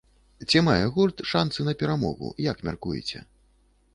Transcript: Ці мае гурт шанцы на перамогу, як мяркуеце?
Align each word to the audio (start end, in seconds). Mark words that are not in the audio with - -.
Ці 0.47 0.61
мае 0.67 0.79
гурт 0.95 1.21
шанцы 1.33 1.67
на 1.69 1.75
перамогу, 1.83 2.33
як 2.47 2.65
мяркуеце? 2.69 3.19